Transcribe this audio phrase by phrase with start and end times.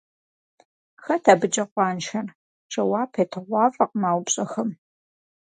[1.03, 2.27] Хэт абыкӀэ къуаншэр?
[2.71, 4.69] Жэуап етыгъуафӀэкъым а упщӀэхэм.